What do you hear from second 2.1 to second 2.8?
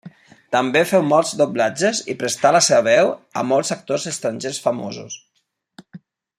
i prestà la